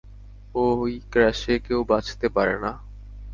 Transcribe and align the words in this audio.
ওই 0.55 0.93
ক্র্যাশে 1.11 1.55
কেউ 1.59 1.79
বাঁচতে 1.83 2.27
পারে 2.29 2.55
না। 2.63 2.71